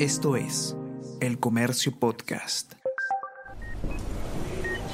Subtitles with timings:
[0.00, 0.76] Esto es
[1.20, 2.72] El Comercio Podcast.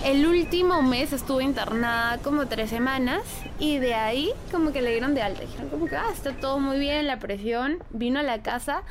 [0.04, 3.22] El último mes estuve internada como tres semanas
[3.58, 5.40] y de ahí como que le dieron de alta.
[5.40, 7.82] Dijeron como que ah, está todo muy bien, la presión.
[7.88, 8.82] Vino a la casa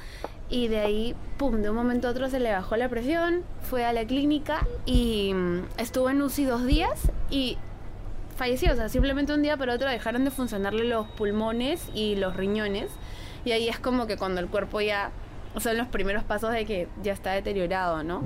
[0.50, 3.86] y de ahí, pum, de un momento a otro se le bajó la presión, fue
[3.86, 7.60] a la clínica y mm, estuvo en UCI dos días y
[8.36, 8.73] falleció.
[8.73, 12.89] O sea, simplemente un día para otro dejaron de funcionarle los pulmones y los riñones.
[13.46, 15.12] Y ahí es como que cuando el cuerpo ya,
[15.57, 18.21] son los primeros pasos de que ya está deteriorado, ¿no?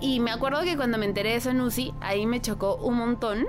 [0.00, 2.96] Y me acuerdo que cuando me enteré de eso en UCI, ahí me chocó un
[2.96, 3.46] montón.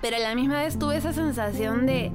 [0.00, 2.10] Pero a la misma vez tuve esa sensación de,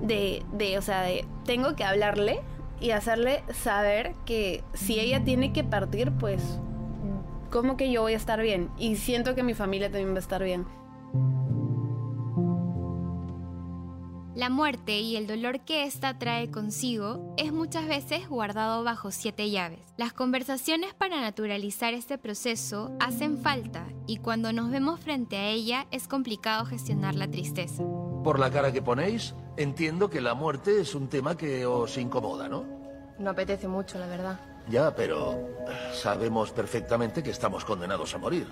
[0.00, 2.40] de, de, o sea, de tengo que hablarle
[2.80, 6.60] y hacerle saber que si ella tiene que partir, pues,
[7.50, 8.70] ¿cómo que yo voy a estar bien?
[8.78, 10.66] Y siento que mi familia también va a estar bien.
[14.38, 19.50] La muerte y el dolor que ésta trae consigo es muchas veces guardado bajo siete
[19.50, 19.80] llaves.
[19.96, 25.88] Las conversaciones para naturalizar este proceso hacen falta y cuando nos vemos frente a ella
[25.90, 27.82] es complicado gestionar la tristeza.
[28.22, 32.48] Por la cara que ponéis, entiendo que la muerte es un tema que os incomoda,
[32.48, 32.64] ¿no?
[33.18, 34.38] No apetece mucho, la verdad.
[34.68, 35.36] Ya, pero
[35.92, 38.46] sabemos perfectamente que estamos condenados a morir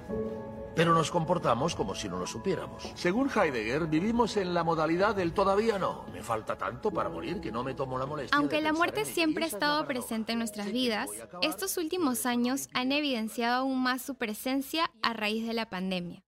[0.76, 2.92] pero nos comportamos como si no lo supiéramos.
[2.94, 6.04] Según Heidegger, vivimos en la modalidad del todavía no.
[6.12, 8.36] Me falta tanto para morir que no me tomo la molestia.
[8.36, 11.08] Aunque la muerte siempre ha estado presente en nuestras vidas,
[11.40, 16.22] estos últimos años han evidenciado aún más su presencia a raíz de la pandemia.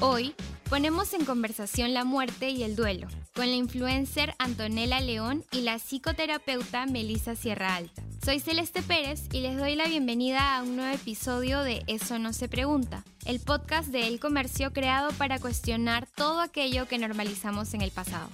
[0.00, 0.34] Hoy
[0.68, 5.78] ponemos en conversación la muerte y el duelo con la influencer Antonella León y la
[5.78, 8.02] psicoterapeuta Melissa Sierra Alta.
[8.24, 12.32] Soy Celeste Pérez y les doy la bienvenida a un nuevo episodio de Eso no
[12.32, 17.82] se pregunta, el podcast de El Comercio creado para cuestionar todo aquello que normalizamos en
[17.82, 18.28] el pasado.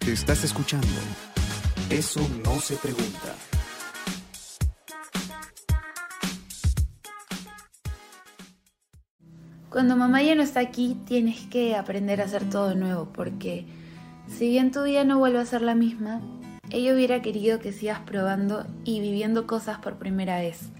[0.00, 0.88] Te estás escuchando.
[1.90, 3.34] Eso no se pregunta.
[9.70, 13.66] Cuando mamá ya no está aquí, tienes que aprender a hacer todo nuevo, porque
[14.28, 16.22] si bien tu vida no vuelve a ser la misma,
[16.70, 20.70] ella hubiera querido que sigas probando y viviendo cosas por primera vez.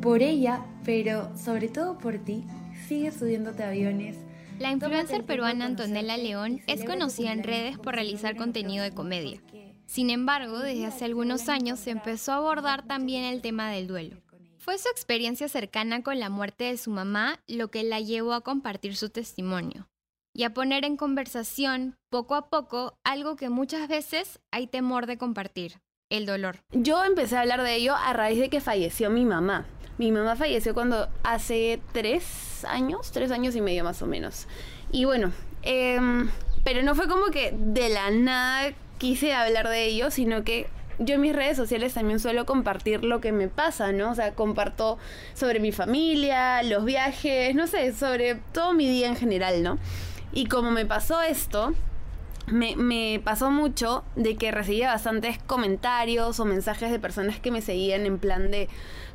[0.00, 2.44] Por ella, pero sobre todo por ti,
[2.88, 4.16] sigue subiéndote aviones.
[4.58, 9.40] La influencer peruana Antonella León es conocida en redes por realizar contenido de comedia.
[9.86, 14.18] Sin embargo, desde hace algunos años se empezó a abordar también el tema del duelo.
[14.60, 18.42] Fue su experiencia cercana con la muerte de su mamá lo que la llevó a
[18.42, 19.88] compartir su testimonio
[20.34, 25.16] y a poner en conversación poco a poco algo que muchas veces hay temor de
[25.16, 26.58] compartir, el dolor.
[26.72, 29.64] Yo empecé a hablar de ello a raíz de que falleció mi mamá.
[29.96, 34.46] Mi mamá falleció cuando hace tres años, tres años y medio más o menos.
[34.92, 35.32] Y bueno,
[35.62, 36.30] em,
[36.64, 40.68] pero no fue como que de la nada quise hablar de ello, sino que
[41.00, 44.10] yo en mis redes sociales también suelo compartir lo que me pasa, ¿no?
[44.10, 44.98] O sea, comparto
[45.34, 49.78] sobre mi familia, los viajes, no sé, sobre todo mi día en general, ¿no?
[50.32, 51.72] Y como me pasó esto,
[52.46, 57.62] me, me, pasó mucho de que recibía bastantes comentarios o mensajes de personas que me
[57.62, 58.68] seguían en plan de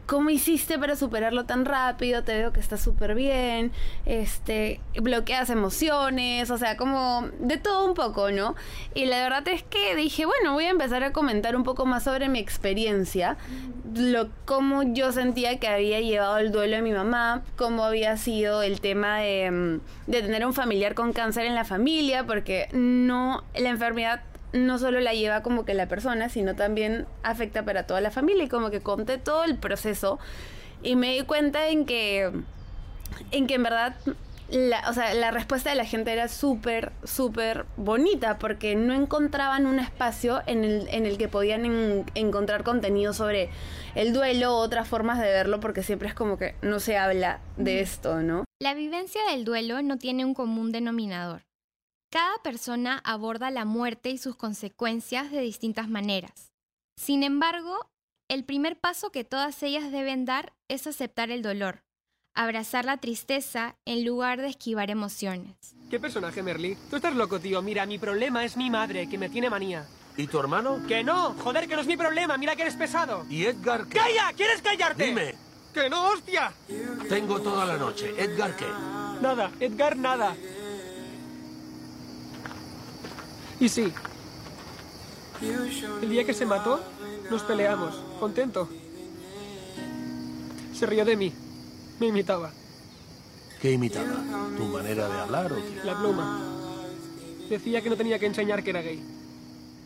[0.05, 2.23] ¿cómo hiciste para superarlo tan rápido?
[2.23, 3.71] Te veo que estás súper bien,
[4.05, 8.55] este, bloqueas emociones, o sea, como de todo un poco, ¿no?
[8.93, 12.03] Y la verdad es que dije, bueno, voy a empezar a comentar un poco más
[12.03, 13.37] sobre mi experiencia,
[13.95, 18.61] lo, cómo yo sentía que había llevado el duelo de mi mamá, cómo había sido
[18.61, 23.43] el tema de, mm, de tener un familiar con cáncer en la familia, porque no,
[23.55, 24.21] la enfermedad
[24.55, 28.45] no solo la lleva como que la persona, sino también afecta para toda la familia
[28.45, 30.19] y como que conté todo el proceso
[30.81, 32.31] y me di cuenta en que
[33.31, 33.95] en que en verdad
[34.49, 39.65] la, o sea, la respuesta de la gente era súper, súper bonita porque no encontraban
[39.65, 43.49] un espacio en el, en el que podían encontrar contenido sobre
[43.95, 47.39] el duelo o otras formas de verlo porque siempre es como que no se habla
[47.57, 48.45] de esto, ¿no?
[48.61, 51.41] La vivencia del duelo no tiene un común denominador.
[52.15, 56.53] Cada persona aborda la muerte y sus consecuencias de distintas maneras.
[56.95, 57.89] Sin embargo,
[58.29, 61.83] el primer paso que todas ellas deben dar es aceptar el dolor,
[62.33, 65.57] abrazar la tristeza en lugar de esquivar emociones.
[65.89, 66.77] ¿Qué personaje, Merly?
[66.89, 67.61] Tú estás loco, tío.
[67.61, 69.85] Mira, mi problema es mi madre, que me tiene manía.
[70.15, 70.87] ¿Y tu hermano?
[70.87, 71.33] ¡Que no!
[71.33, 72.37] ¡Joder, que no es mi problema!
[72.37, 73.25] ¡Mira que eres pesado!
[73.29, 73.99] ¿Y Edgar qué?
[73.99, 74.31] ¡Calla!
[74.37, 75.03] ¿Quieres callarte?
[75.03, 75.35] Dime.
[75.73, 76.53] ¡Que no, hostia!
[77.09, 78.13] Tengo toda la noche.
[78.17, 78.67] ¿Edgar qué?
[79.21, 80.33] Nada, Edgar nada.
[83.59, 83.91] Y sí,
[86.01, 86.79] el día que se mató,
[87.29, 88.69] nos peleamos, contento.
[90.73, 91.33] Se rió de mí,
[91.99, 92.51] me imitaba.
[93.61, 94.23] ¿Qué imitaba?
[94.57, 95.81] ¿Tu manera de hablar o qué?
[95.85, 96.41] La pluma.
[97.49, 99.01] Decía que no tenía que enseñar que era gay.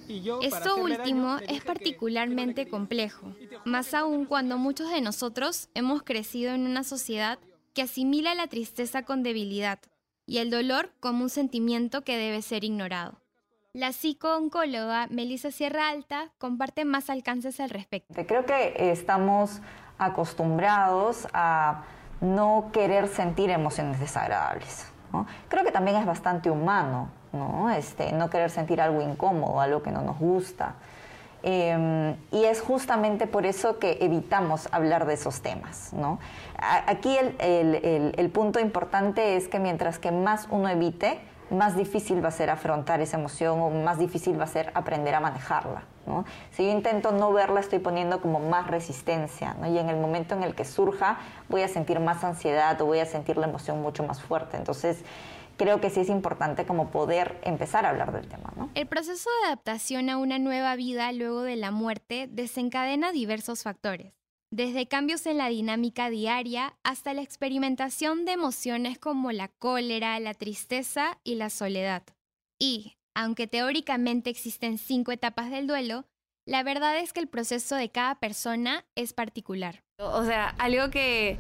[0.08, 3.36] Y yo, para Esto último daño, es que- particularmente complejo,
[3.66, 7.38] más aún cuando muchos de nosotros hemos crecido en una sociedad
[7.76, 9.80] que asimila la tristeza con debilidad
[10.26, 13.22] y el dolor como un sentimiento que debe ser ignorado.
[13.74, 18.12] La psico-oncóloga Melissa Sierra Alta comparte más alcances al respecto.
[18.26, 19.62] Creo que estamos
[20.00, 21.84] acostumbrados a
[22.20, 24.92] no querer sentir emociones desagradables.
[25.14, 25.28] ¿no?
[25.50, 27.70] Creo que también es bastante humano ¿no?
[27.70, 30.74] Este, no querer sentir algo incómodo, algo que no nos gusta.
[31.44, 35.94] Eh, y es justamente por eso que evitamos hablar de esos temas.
[35.94, 36.18] ¿no?
[36.88, 41.22] Aquí el, el- el- el punto importante es que mientras que más uno evite,
[41.52, 45.16] más difícil va a ser afrontar esa emoción o más difícil va a ser aprender
[45.16, 45.84] a manejarla.
[46.06, 46.26] ¿no?
[46.52, 49.56] Si yo intento no verla, estoy poniendo como más resistencia.
[49.60, 49.68] ¿no?
[49.68, 53.00] Y en el momento en el que surja, voy a sentir más ansiedad o voy
[53.00, 54.58] a sentir la emoción mucho más fuerte.
[54.58, 55.04] Entonces,
[55.60, 58.52] creo que sí es importante como poder empezar a hablar del tema.
[58.56, 58.70] ¿no?
[58.76, 64.14] El proceso de adaptación a una nueva vida luego de la muerte desencadena diversos factores,
[64.52, 70.34] desde cambios en la dinámica diaria hasta la experimentación de emociones como la cólera, la
[70.34, 72.04] tristeza y la soledad.
[72.60, 76.06] Y, aunque teóricamente existen cinco etapas del duelo,
[76.46, 79.84] la verdad es que el proceso de cada persona es particular.
[80.00, 81.38] O sea, algo que,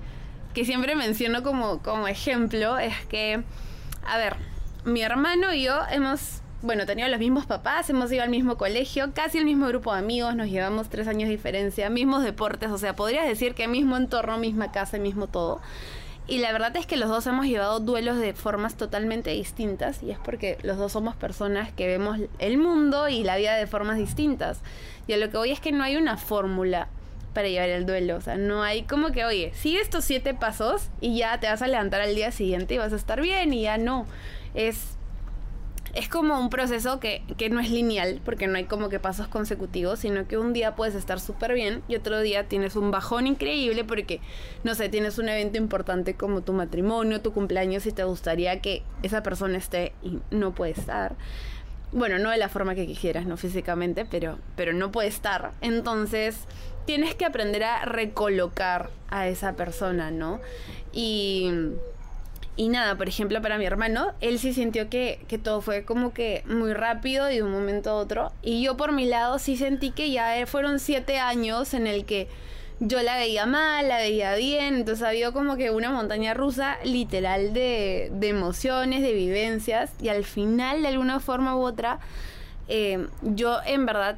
[0.54, 3.44] que siempre menciono como, como ejemplo es que,
[4.06, 4.36] a ver,
[4.86, 9.12] mi hermano y yo hemos, bueno, tenido los mismos papás, hemos ido al mismo colegio,
[9.14, 12.78] casi el mismo grupo de amigos, nos llevamos tres años de diferencia, mismos deportes, o
[12.78, 15.62] sea, podrías decir que mismo entorno, misma casa, mismo todo.
[16.28, 20.12] Y la verdad es que los dos hemos llevado duelos de formas totalmente distintas y
[20.12, 23.98] es porque los dos somos personas que vemos el mundo y la vida de formas
[23.98, 24.60] distintas.
[25.08, 26.88] Y a lo que voy es que no hay una fórmula
[27.34, 28.16] para llevar el duelo.
[28.16, 31.64] O sea, no hay como que, oye, sigue estos siete pasos y ya te vas
[31.64, 34.06] a levantar al día siguiente y vas a estar bien y ya no.
[34.54, 34.99] Es,
[35.94, 39.28] es como un proceso que, que no es lineal, porque no hay como que pasos
[39.28, 43.28] consecutivos, sino que un día puedes estar súper bien y otro día tienes un bajón
[43.28, 44.20] increíble porque,
[44.64, 48.84] no sé, tienes un evento importante como tu matrimonio, tu cumpleaños y te gustaría que
[49.04, 51.16] esa persona esté y no puede estar.
[51.92, 55.54] Bueno, no de la forma que quisieras, no físicamente, pero, pero no puede estar.
[55.62, 56.46] Entonces,
[56.86, 60.40] tienes que aprender a recolocar a esa persona, ¿no?
[60.94, 61.52] Y,
[62.60, 66.14] y nada, por ejemplo, para mi hermano, él sí sintió que, que todo fue como
[66.14, 68.34] que muy rápido y de un momento a otro.
[68.42, 72.28] Y yo por mi lado sí sentí que ya fueron siete años en el que
[72.82, 77.54] yo la veía mal, la veía bien, entonces ha como que una montaña rusa literal
[77.54, 82.02] de, de emociones, de vivencias, y al final, de alguna forma u otra,
[82.68, 84.18] eh, yo en verdad,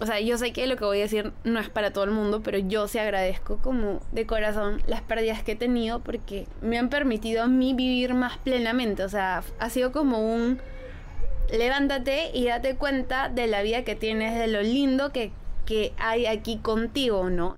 [0.00, 2.10] o sea, yo sé que lo que voy a decir no es para todo el
[2.10, 6.78] mundo, pero yo sí agradezco como de corazón las pérdidas que he tenido porque me
[6.78, 10.58] han permitido a mí vivir más plenamente, o sea, ha sido como un
[11.52, 15.32] levántate y date cuenta de la vida que tienes, de lo lindo que,
[15.66, 17.56] que hay aquí contigo, ¿no?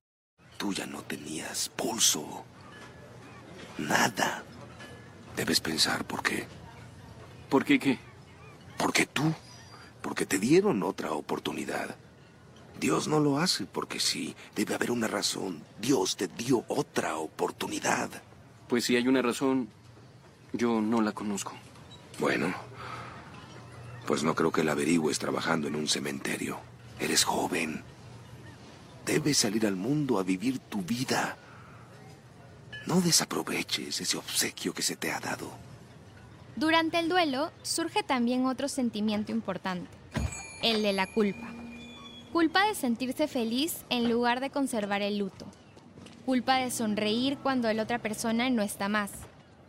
[0.57, 2.45] Tú ya no tenías pulso.
[3.79, 4.43] Nada.
[5.37, 6.47] Debes pensar por qué.
[7.49, 7.99] ¿Por qué qué?
[8.79, 9.33] Porque tú.
[10.01, 11.97] Porque te dieron otra oportunidad.
[12.83, 14.35] Dios no lo hace porque sí.
[14.57, 15.63] Debe haber una razón.
[15.81, 18.11] Dios te dio otra oportunidad.
[18.69, 19.69] Pues si hay una razón,
[20.53, 21.53] yo no la conozco.
[22.19, 22.53] Bueno,
[24.05, 26.59] pues no creo que la averigües trabajando en un cementerio.
[26.99, 27.85] Eres joven.
[29.07, 31.37] Debes salir al mundo a vivir tu vida.
[32.89, 35.53] No desaproveches ese obsequio que se te ha dado.
[36.57, 39.89] Durante el duelo surge también otro sentimiento importante,
[40.65, 41.62] el de la culpa.
[42.33, 45.45] Culpa de sentirse feliz en lugar de conservar el luto.
[46.25, 49.11] Culpa de sonreír cuando la otra persona no está más.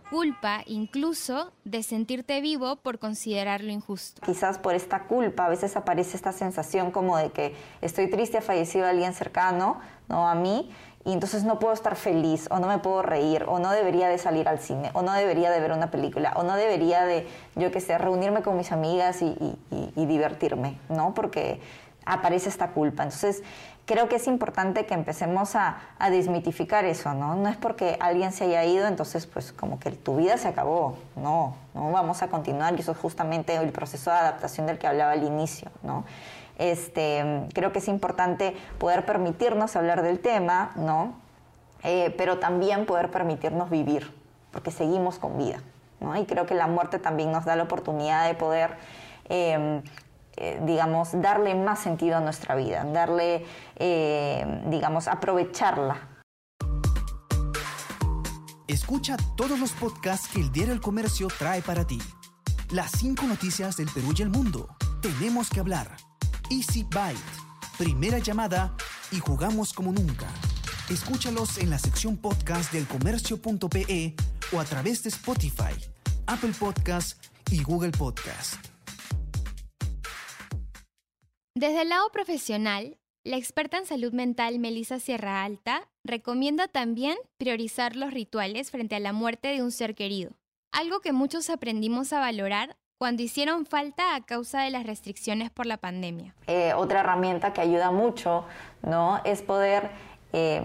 [0.10, 4.22] Culpa incluso de sentirte vivo por considerarlo injusto.
[4.26, 8.42] Quizás por esta culpa a veces aparece esta sensación como de que estoy triste, ha
[8.42, 10.28] fallecido alguien cercano ¿no?
[10.30, 10.70] a mí
[11.04, 14.18] y entonces no puedo estar feliz o no me puedo reír o no debería de
[14.20, 17.72] salir al cine o no debería de ver una película o no debería de, yo
[17.72, 19.36] qué sé, reunirme con mis amigas y,
[19.72, 21.14] y- divertirme, ¿no?
[21.16, 21.60] Porque
[22.06, 23.04] aparece esta culpa.
[23.04, 23.44] Entonces,
[23.86, 27.36] creo que es importante que empecemos a, a desmitificar eso, ¿no?
[27.36, 30.98] No es porque alguien se haya ido, entonces, pues, como que tu vida se acabó.
[31.16, 34.88] No, no vamos a continuar y eso es justamente el proceso de adaptación del que
[34.88, 36.06] hablaba al inicio, ¿no?
[36.58, 41.14] Este, creo que es importante poder permitirnos hablar del tema, ¿no?
[41.84, 44.16] Eh, pero también poder permitirnos vivir,
[44.52, 45.60] porque seguimos con vida,
[46.00, 46.16] ¿no?
[46.16, 48.78] Y creo que la muerte también nos da la oportunidad de poder
[49.30, 49.82] eh,
[50.38, 56.10] eh, digamos, darle más sentido a nuestra vida, darle, eh, digamos, aprovecharla.
[58.68, 62.00] Escucha todos los podcasts que el Diario El Comercio trae para ti.
[62.72, 64.76] Las cinco noticias del Perú y el mundo.
[65.02, 65.96] Tenemos que hablar.
[66.50, 67.20] Easy Byte.
[67.78, 68.74] Primera llamada
[69.12, 70.28] y jugamos como nunca.
[70.90, 74.16] Escúchalos en la sección podcast del comercio.pe
[74.52, 75.74] o a través de Spotify,
[76.26, 78.73] Apple Podcast y Google Podcast.
[81.56, 87.96] Desde el lado profesional, la experta en salud mental Melissa Sierra Alta recomienda también priorizar
[87.96, 90.32] los rituales frente a la muerte de un ser querido,
[90.72, 95.68] algo que muchos aprendimos a valorar cuando hicieron falta a causa de las restricciones por
[95.68, 96.34] la pandemia.
[96.48, 98.46] Eh, otra herramienta que ayuda mucho
[98.82, 99.22] ¿no?
[99.24, 99.92] es poder
[100.32, 100.60] eh,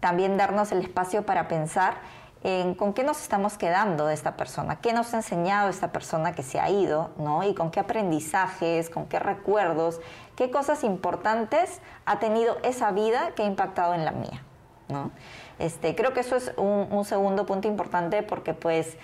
[0.00, 1.96] también darnos el espacio para pensar
[2.44, 6.34] en con qué nos estamos quedando de esta persona, qué nos ha enseñado esta persona
[6.34, 7.42] que se ha ido, ¿no?
[7.42, 9.98] Y con qué aprendizajes, con qué recuerdos,
[10.36, 14.42] qué cosas importantes ha tenido esa vida que ha impactado en la mía,
[14.88, 15.10] ¿no?
[15.58, 18.96] Este, creo que eso es un, un segundo punto importante porque pues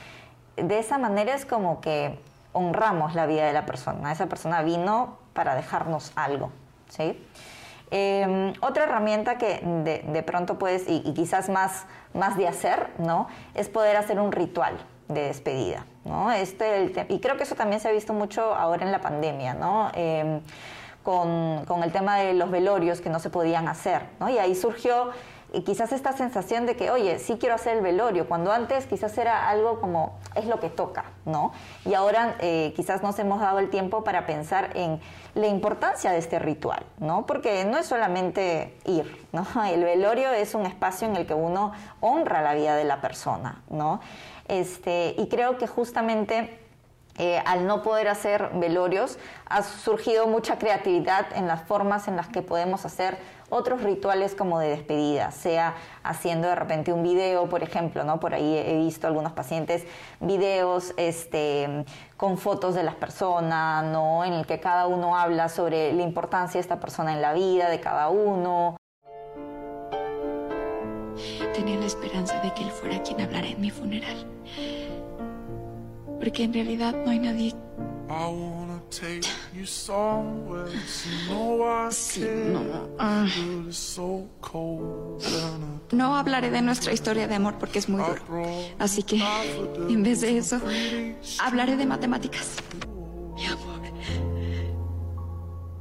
[0.57, 2.19] de esa manera es como que
[2.53, 4.13] honramos la vida de la persona.
[4.13, 6.51] Esa persona vino para dejarnos algo,
[6.89, 7.25] ¿sí?
[7.93, 12.91] Eh, otra herramienta que de, de pronto puedes, y, y, quizás más, más de hacer,
[12.99, 13.27] ¿no?
[13.55, 16.31] Es poder hacer un ritual de despedida, ¿no?
[16.31, 19.55] Este, el y creo que eso también se ha visto mucho ahora en la pandemia,
[19.55, 19.91] ¿no?
[19.95, 20.41] Eh,
[21.11, 24.29] con, con, el tema de los velorios que no se podían hacer, ¿no?
[24.29, 25.11] Y ahí surgió
[25.52, 29.17] y quizás esta sensación de que, oye, sí quiero hacer el velorio, cuando antes quizás
[29.19, 31.52] era algo como, es lo que toca, ¿no?
[31.85, 35.00] Y ahora eh, quizás nos hemos dado el tiempo para pensar en
[35.35, 37.26] la importancia de este ritual, ¿no?
[37.26, 39.45] Porque no es solamente ir, ¿no?
[39.67, 43.62] El velorio es un espacio en el que uno honra la vida de la persona,
[43.71, 44.00] ¿no?
[44.47, 46.59] Este, y creo que justamente...
[47.23, 52.29] Eh, al no poder hacer velorios, ha surgido mucha creatividad en las formas en las
[52.29, 53.19] que podemos hacer
[53.50, 58.21] otros rituales como de despedida, sea haciendo de repente un video, por ejemplo, ¿no?
[58.21, 59.85] Por ahí he visto algunos pacientes
[60.21, 61.85] videos este,
[62.17, 64.25] con fotos de las personas, ¿no?
[64.25, 67.69] En el que cada uno habla sobre la importancia de esta persona en la vida
[67.69, 68.79] de cada uno.
[71.53, 74.27] Tenía la esperanza de que él fuera quien hablara en mi funeral.
[76.21, 77.55] Porque en realidad no hay nadie
[81.91, 82.62] Sí, no.
[82.99, 83.27] Ah.
[85.93, 88.23] No hablaré de nuestra historia de amor porque es muy duro.
[88.79, 89.23] Así que,
[89.89, 90.61] en vez de eso,
[91.41, 92.57] hablaré de matemáticas.
[93.37, 93.81] Mi amor.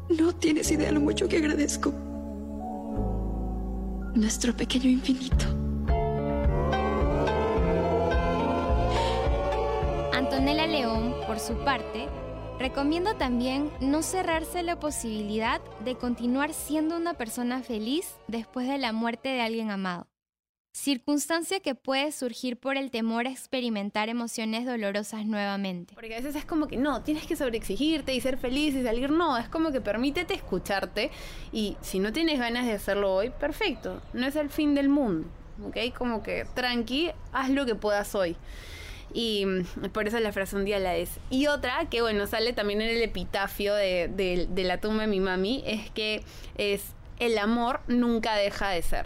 [0.10, 1.92] No tienes idea lo mucho que agradezco.
[4.16, 5.59] Nuestro pequeño infinito.
[10.50, 12.08] Antonella León, por su parte,
[12.58, 18.92] recomiendo también no cerrarse la posibilidad de continuar siendo una persona feliz después de la
[18.92, 20.08] muerte de alguien amado.
[20.74, 25.94] Circunstancia que puede surgir por el temor a experimentar emociones dolorosas nuevamente.
[25.94, 29.12] Porque a veces es como que no, tienes que sobreexigirte y ser feliz y salir.
[29.12, 31.12] No, es como que permítete escucharte
[31.52, 34.02] y si no tienes ganas de hacerlo hoy, perfecto.
[34.14, 35.28] No es el fin del mundo.
[35.64, 35.78] ¿Ok?
[35.96, 38.36] Como que tranqui, haz lo que puedas hoy.
[39.14, 41.20] Y mm, por eso la frase un día la es.
[41.30, 45.20] Y otra, que bueno, sale también en el epitafio de, de, la tumba de mi
[45.20, 46.24] mami, es que
[46.58, 46.84] es
[47.20, 49.06] el amor nunca deja de ser.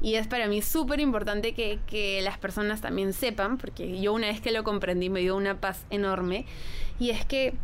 [0.00, 4.28] Y es para mí súper importante que, que, las personas también sepan, porque yo una
[4.28, 6.46] vez que lo comprendí me dio una paz enorme,
[7.00, 7.54] y es que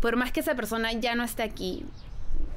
[0.00, 1.84] por más que esa persona ya no esté aquí,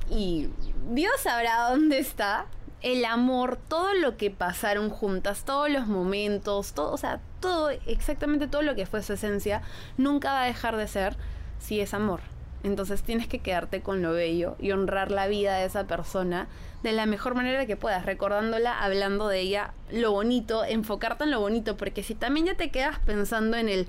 [0.10, 0.48] y
[0.92, 2.46] Dios sabrá dónde está,
[2.84, 8.48] el amor, todo lo que pasaron juntas, todos los momentos, todo, o sea, todo, exactamente
[8.48, 9.62] todo lo que fue su esencia,
[9.98, 11.16] nunca va a dejar de ser
[11.60, 12.20] si es amor.
[12.63, 16.48] Entonces tienes que quedarte con lo bello y honrar la vida de esa persona
[16.82, 21.40] de la mejor manera que puedas, recordándola, hablando de ella, lo bonito, enfocarte en lo
[21.40, 23.88] bonito, porque si también ya te quedas pensando en el,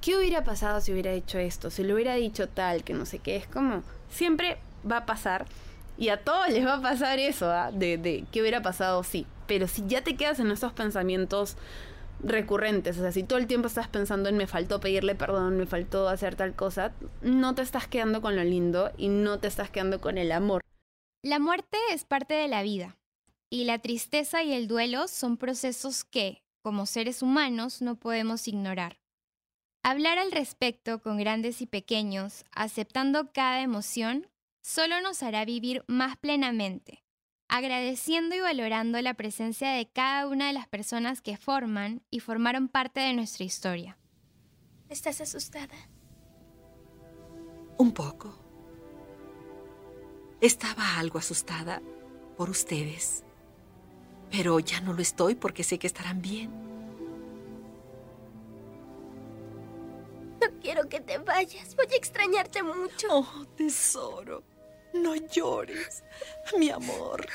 [0.00, 1.70] ¿qué hubiera pasado si hubiera hecho esto?
[1.70, 4.58] Si le hubiera dicho tal, que no sé qué, es como, siempre
[4.90, 5.44] va a pasar.
[5.98, 7.70] Y a todos les va a pasar eso, ¿eh?
[7.72, 9.26] de, de qué hubiera pasado, sí.
[9.46, 11.56] Pero si ya te quedas en esos pensamientos
[12.22, 15.66] recurrentes, o sea, si todo el tiempo estás pensando en me faltó pedirle perdón, me
[15.66, 19.70] faltó hacer tal cosa, no te estás quedando con lo lindo y no te estás
[19.70, 20.62] quedando con el amor.
[21.22, 22.96] La muerte es parte de la vida
[23.50, 28.98] y la tristeza y el duelo son procesos que, como seres humanos, no podemos ignorar.
[29.84, 34.26] Hablar al respecto con grandes y pequeños, aceptando cada emoción,
[34.62, 37.04] solo nos hará vivir más plenamente,
[37.48, 42.68] agradeciendo y valorando la presencia de cada una de las personas que forman y formaron
[42.68, 43.98] parte de nuestra historia.
[44.88, 45.74] ¿Estás asustada?
[47.76, 48.38] Un poco.
[50.40, 51.82] Estaba algo asustada
[52.36, 53.24] por ustedes,
[54.30, 56.50] pero ya no lo estoy porque sé que estarán bien.
[60.40, 61.76] No quiero que te vayas.
[61.76, 63.06] Voy a extrañarte mucho.
[63.10, 64.42] Oh, tesoro.
[64.92, 66.02] No llores,
[66.58, 67.26] mi amor.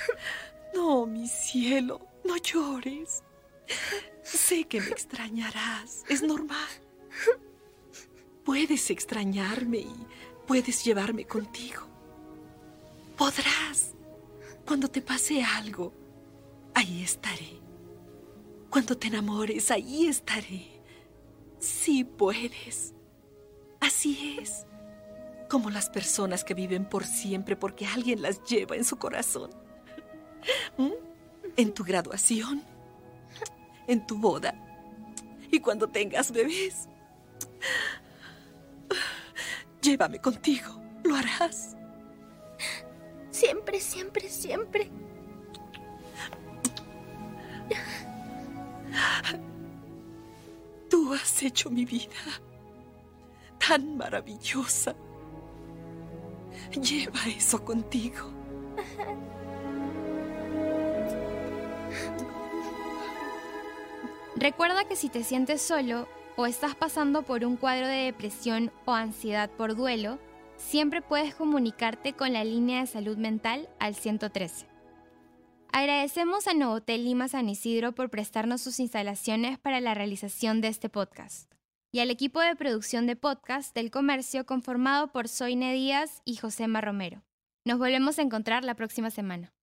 [0.74, 3.24] No, mi cielo, no llores.
[4.22, 6.68] Sé que me extrañarás, es normal.
[8.44, 10.08] Puedes extrañarme y
[10.46, 11.88] puedes llevarme contigo.
[13.18, 13.94] Podrás.
[14.66, 15.94] Cuando te pase algo,
[16.76, 17.60] ahí estaré.
[18.70, 20.68] Cuando te enamores, ahí estaré.
[21.60, 22.94] Sí puedes.
[23.80, 24.67] Así es.
[25.50, 29.50] Como las personas que viven por siempre porque alguien las lleva en su corazón.
[30.78, 30.92] ¿Mm?
[31.56, 32.64] En tu graduación.
[33.88, 34.54] En tu boda.
[35.52, 36.90] Y cuando tengas bebés.
[39.82, 40.82] Llévame contigo.
[41.04, 41.76] Lo harás.
[43.32, 44.92] Siempre, siempre, siempre.
[50.90, 52.10] Tú has hecho mi vida
[53.58, 54.96] tan maravillosa.
[56.74, 58.32] Lleva eso contigo.
[64.36, 68.94] Recuerda que si te sientes solo o estás pasando por un cuadro de depresión o
[68.94, 70.20] ansiedad por duelo,
[70.58, 74.68] siempre puedes comunicarte con la línea de salud mental al 113.
[75.72, 80.90] Agradecemos a Novotel Lima San Isidro por prestarnos sus instalaciones para la realización de este
[80.90, 81.57] podcast
[81.92, 86.82] y al equipo de producción de podcast del comercio conformado por Soine Díaz y Josema
[86.82, 87.24] Romero.
[87.66, 89.57] Nos volvemos a encontrar la próxima semana.